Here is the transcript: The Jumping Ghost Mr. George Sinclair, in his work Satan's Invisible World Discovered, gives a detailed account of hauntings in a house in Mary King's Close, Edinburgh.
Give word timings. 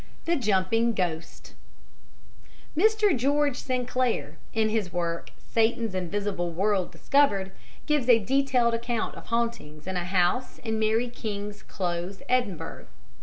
The 0.25 0.35
Jumping 0.35 0.93
Ghost 0.95 1.53
Mr. 2.75 3.15
George 3.15 3.57
Sinclair, 3.57 4.39
in 4.51 4.69
his 4.69 4.91
work 4.91 5.29
Satan's 5.37 5.93
Invisible 5.93 6.49
World 6.49 6.91
Discovered, 6.91 7.51
gives 7.85 8.09
a 8.09 8.17
detailed 8.17 8.73
account 8.73 9.13
of 9.13 9.27
hauntings 9.27 9.85
in 9.85 9.97
a 9.97 10.05
house 10.05 10.57
in 10.63 10.79
Mary 10.79 11.07
King's 11.07 11.61
Close, 11.61 12.23
Edinburgh. 12.27 12.87